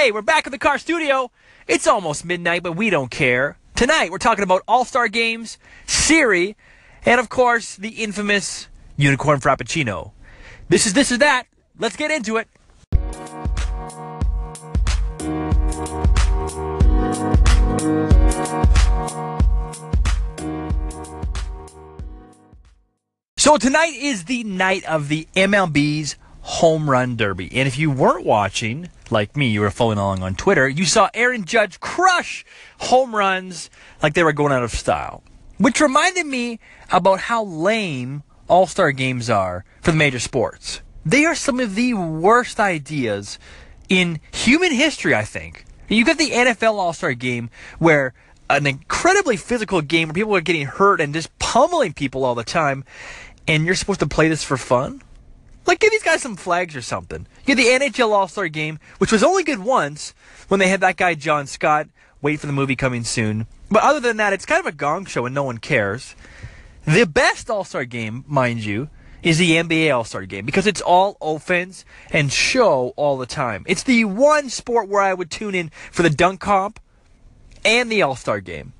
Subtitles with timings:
[0.00, 1.30] Hey, we're back in the car studio.
[1.68, 3.58] It's almost midnight, but we don't care.
[3.74, 6.56] Tonight, we're talking about All Star Games, Siri,
[7.04, 10.12] and of course, the infamous Unicorn Frappuccino.
[10.70, 11.48] This is this is that.
[11.78, 12.48] Let's get into it.
[23.36, 26.16] So tonight is the night of the MLB's
[26.50, 27.48] Home Run Derby.
[27.54, 31.08] And if you weren't watching, like me, you were following along on Twitter, you saw
[31.14, 32.44] Aaron Judge crush
[32.80, 33.70] home runs
[34.02, 35.22] like they were going out of style.
[35.58, 36.58] Which reminded me
[36.90, 40.80] about how lame All Star games are for the major sports.
[41.06, 43.38] They are some of the worst ideas
[43.88, 45.64] in human history, I think.
[45.88, 47.48] You got the NFL All Star game
[47.78, 48.12] where
[48.50, 52.42] an incredibly physical game where people are getting hurt and just pummeling people all the
[52.42, 52.84] time,
[53.46, 55.00] and you're supposed to play this for fun?
[55.66, 57.26] Like, give these guys some flags or something.
[57.46, 60.14] You get the NHL All Star game, which was only good once
[60.48, 61.88] when they had that guy John Scott.
[62.22, 63.46] Wait for the movie coming soon.
[63.70, 66.14] But other than that, it's kind of a gong show and no one cares.
[66.84, 68.88] The best All Star game, mind you,
[69.22, 73.64] is the NBA All Star game because it's all offense and show all the time.
[73.66, 76.80] It's the one sport where I would tune in for the dunk comp
[77.64, 78.72] and the All Star game.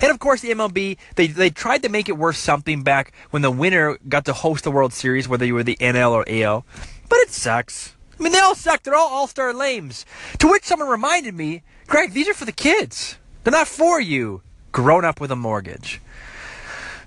[0.00, 3.42] And of course, the MLB, they, they tried to make it worth something back when
[3.42, 6.64] the winner got to host the World Series, whether you were the NL or AL.
[7.08, 7.94] But it sucks.
[8.18, 8.82] I mean, they all suck.
[8.82, 10.04] They're all all star lames.
[10.38, 13.16] To which someone reminded me, Greg, these are for the kids.
[13.44, 16.00] They're not for you, grown up with a mortgage.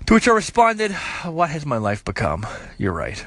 [0.06, 0.92] To which I responded,
[1.24, 2.46] What has my life become?
[2.78, 3.24] You're right.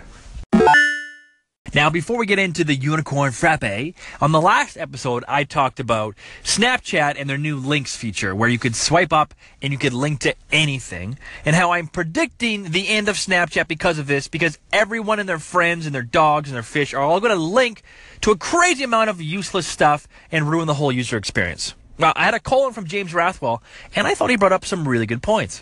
[1.76, 6.16] Now, before we get into the unicorn frappe, on the last episode, I talked about
[6.42, 10.22] Snapchat and their new links feature where you could swipe up and you could link
[10.22, 15.20] to anything, and how I'm predicting the end of Snapchat because of this, because everyone
[15.20, 17.84] and their friends and their dogs and their fish are all going to link
[18.22, 21.76] to a crazy amount of useless stuff and ruin the whole user experience.
[22.00, 23.62] Well, I had a call in from James Rathwell,
[23.98, 25.62] and I thought he brought up some really good points.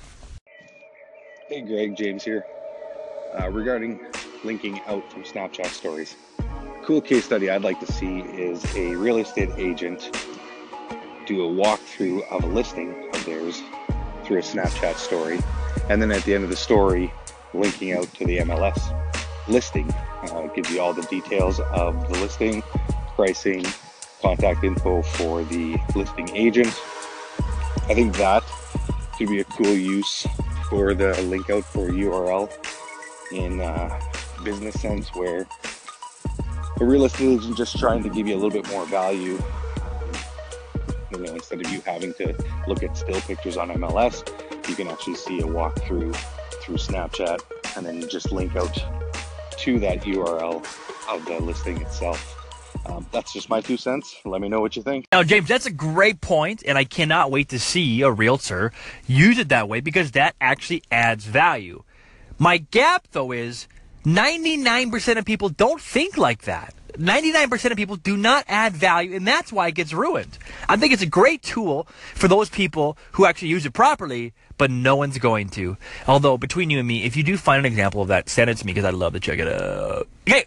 [1.48, 2.46] Hey Greg, James here.
[3.36, 4.00] Uh, regarding
[4.44, 6.16] linking out from Snapchat stories,
[6.84, 10.12] cool case study I'd like to see is a real estate agent
[11.26, 13.62] do a walkthrough of a listing of theirs
[14.24, 15.40] through a Snapchat story,
[15.90, 17.12] and then at the end of the story,
[17.54, 18.80] linking out to the MLS
[19.48, 19.90] listing.
[20.24, 22.62] Uh, gives you all the details of the listing,
[23.16, 23.66] pricing,
[24.22, 26.68] contact info for the listing agent.
[27.90, 28.44] I think that
[29.18, 30.26] could be a cool use
[30.70, 32.50] for the link out for URL
[33.32, 34.00] in uh,
[34.44, 35.48] business sense where
[36.78, 39.42] the real estate agent is just trying to give you a little bit more value.
[41.12, 42.36] You know, instead of you having to
[42.68, 44.28] look at still pictures on MLS,
[44.68, 46.16] you can actually see a walkthrough
[46.62, 47.40] through Snapchat
[47.78, 48.74] and then just link out
[49.60, 50.66] to that URL
[51.10, 52.30] of the listing itself.
[52.86, 54.20] Um, that's just my two cents.
[54.26, 55.08] Let me know what you think.
[55.12, 58.72] Now, James, that's a great point, and I cannot wait to see a realtor
[59.06, 61.84] use it that way because that actually adds value.
[62.38, 63.68] My gap, though, is
[64.06, 66.74] 99% of people don't think like that.
[66.98, 70.38] 99% of people do not add value, and that's why it gets ruined.
[70.70, 74.70] I think it's a great tool for those people who actually use it properly, but
[74.70, 75.78] no one's going to.
[76.08, 78.58] Although, between you and me, if you do find an example of that, send it
[78.58, 80.08] to me because I'd love to check it out.
[80.28, 80.46] Okay.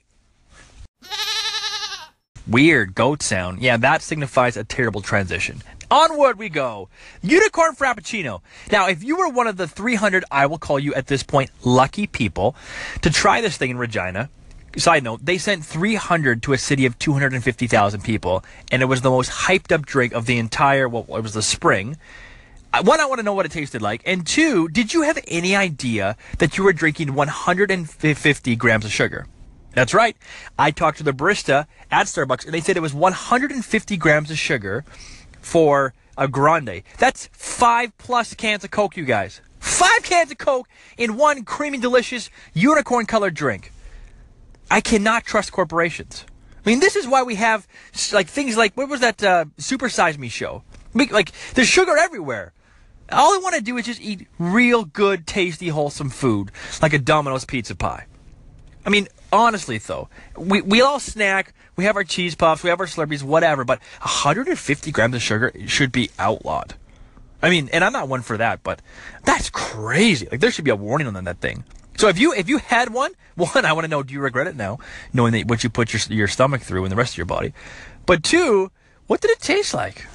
[2.47, 3.61] Weird goat sound.
[3.61, 5.63] Yeah, that signifies a terrible transition.
[5.91, 6.89] Onward we go.
[7.23, 8.41] Unicorn Frappuccino.
[8.73, 11.51] Now, if you were one of the 300, I will call you at this point,
[11.65, 12.57] lucky people
[13.03, 14.29] to try this thing in Regina,
[14.77, 19.11] side note, they sent 300 to a city of 250,000 people, and it was the
[19.11, 21.97] most hyped up drink of the entire, well, it was the spring.
[22.73, 24.03] Uh, One, I want to know what it tasted like.
[24.05, 29.27] And two, did you have any idea that you were drinking 150 grams of sugar?
[29.73, 30.17] That's right.
[30.59, 34.39] I talked to the barista at Starbucks, and they said it was 150 grams of
[34.39, 34.85] sugar
[35.47, 36.83] for a grande.
[36.99, 39.41] That's five plus cans of Coke, you guys.
[39.61, 40.69] Five cans of Coke
[40.99, 43.73] in one creamy, delicious unicorn colored drink.
[44.71, 46.25] I cannot trust corporations.
[46.65, 47.69] I mean, this is why we have
[48.13, 50.65] like things like what was that uh, Super Size Me show?
[50.95, 52.53] Like, there's sugar everywhere.
[53.13, 56.51] All I want to do is just eat real good, tasty, wholesome food,
[56.83, 58.07] like a Domino's pizza pie.
[58.85, 62.81] I mean, honestly though, we, we all snack, we have our cheese puffs, we have
[62.81, 66.75] our Slurpees, whatever, but 150 grams of sugar should be outlawed.
[67.43, 68.81] I mean, and I'm not one for that, but
[69.25, 70.27] that's crazy.
[70.31, 71.65] Like there should be a warning on that thing.
[71.97, 74.47] So if you if you had one, one, I want to know, do you regret
[74.47, 74.79] it now,
[75.13, 77.53] knowing that what you put your your stomach through and the rest of your body?
[78.05, 78.71] But two,
[79.07, 80.07] what did it taste like?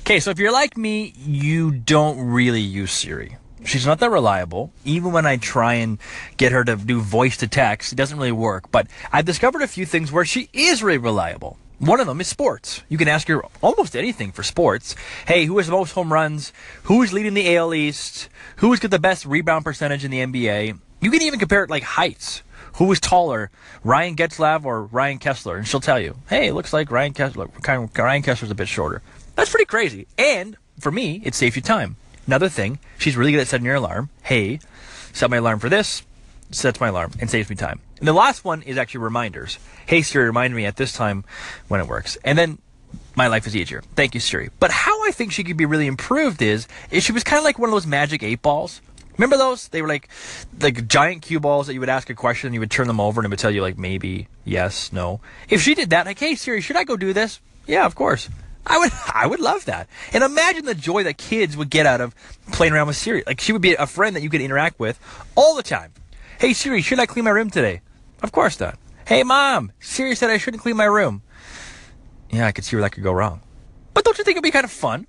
[0.00, 3.36] Okay, so if you're like me, you don't really use Siri.
[3.64, 4.72] She's not that reliable.
[4.84, 5.98] Even when I try and
[6.36, 8.70] get her to do voice to text, it doesn't really work.
[8.70, 11.58] But I've discovered a few things where she is really reliable.
[11.78, 12.82] One of them is sports.
[12.90, 14.94] You can ask her almost anything for sports.
[15.26, 16.52] Hey, who has the most home runs?
[16.84, 18.28] Who is leading the AL East?
[18.56, 20.78] Who has got the best rebound percentage in the NBA?
[21.00, 22.42] You can even compare it like heights.
[22.74, 23.50] Who is taller,
[23.82, 25.56] Ryan Getzlaf or Ryan Kesler?
[25.56, 27.48] And she'll tell you, hey, it looks like Ryan Kesler.
[27.96, 29.00] Ryan Kesler's a bit shorter.
[29.34, 30.06] That's pretty crazy.
[30.18, 31.96] And for me, it saves you time.
[32.30, 34.08] Another thing, she's really good at setting your alarm.
[34.22, 34.60] Hey,
[35.12, 36.04] set my alarm for this,
[36.52, 37.80] sets my alarm, and saves me time.
[37.98, 39.58] And the last one is actually reminders.
[39.84, 41.24] Hey Siri, remind me at this time
[41.66, 42.16] when it works.
[42.24, 42.58] And then
[43.16, 43.82] my life is easier.
[43.96, 44.50] Thank you, Siri.
[44.60, 47.44] But how I think she could be really improved is, is she was kind of
[47.44, 48.80] like one of those magic eight balls.
[49.14, 49.66] Remember those?
[49.66, 50.08] They were like
[50.60, 53.00] like giant cue balls that you would ask a question and you would turn them
[53.00, 55.20] over and it would tell you like maybe, yes, no.
[55.48, 57.40] If she did that, like, hey Siri, should I go do this?
[57.66, 58.28] Yeah, of course.
[58.66, 59.88] I would I would love that.
[60.12, 62.14] And imagine the joy that kids would get out of
[62.52, 63.22] playing around with Siri.
[63.26, 64.98] Like she would be a friend that you could interact with
[65.34, 65.92] all the time.
[66.38, 67.80] Hey Siri, should I clean my room today?
[68.22, 68.78] Of course not.
[69.10, 71.22] Hey, mom, Siri said I shouldn't clean my room.
[72.30, 73.40] Yeah, I could see where that could go wrong.
[73.92, 75.08] But don't you think it'd be kind of fun?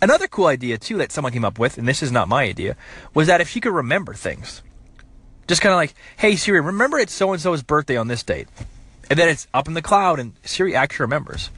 [0.00, 2.76] Another cool idea, too, that someone came up with, and this is not my idea,
[3.14, 4.62] was that if she could remember things.
[5.48, 8.46] Just kind of like, hey, Siri, remember it's so and so's birthday on this date.
[9.10, 11.50] And then it's up in the cloud, and Siri actually remembers.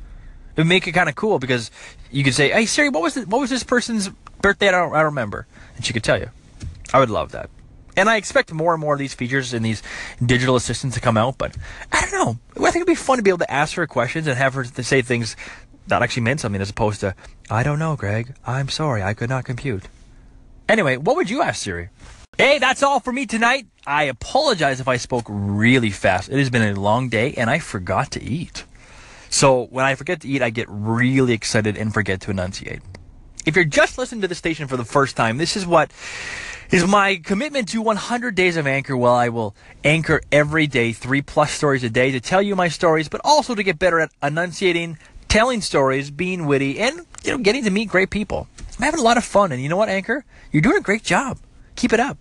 [0.59, 1.71] It would make it kind of cool because
[2.11, 4.09] you could say, hey, Siri, what was, the, what was this person's
[4.43, 4.67] birthday?
[4.67, 5.47] I don't, I remember.
[5.77, 6.31] And she could tell you.
[6.93, 7.49] I would love that.
[7.97, 9.85] And I expect more and more of these features and these
[10.25, 11.57] digital assistants to come out, but
[11.93, 12.39] I don't know.
[12.57, 14.65] I think it'd be fun to be able to ask her questions and have her
[14.65, 15.37] say things
[15.87, 17.15] that actually meant something as opposed to,
[17.49, 18.35] I don't know, Greg.
[18.45, 19.85] I'm sorry, I could not compute.
[20.69, 21.91] Anyway, what would you ask Siri?
[22.37, 23.69] Hey, that's all for me tonight.
[23.87, 26.29] I apologize if I spoke really fast.
[26.29, 28.65] It has been a long day and I forgot to eat.
[29.31, 32.81] So when I forget to eat, I get really excited and forget to enunciate.
[33.47, 35.91] If you're just listening to the station for the first time, this is what
[36.71, 38.97] is my commitment to 100 days of anchor.
[38.97, 39.55] Well i will
[39.85, 43.55] anchor every day three plus stories a day to tell you my stories but also
[43.55, 44.99] to get better at enunciating
[45.29, 48.49] telling stories being witty and you know getting to meet great people.
[48.79, 50.25] I'm having a lot of fun and you know what anchor?
[50.53, 51.39] You're doing a great job.
[51.77, 52.19] Keep it up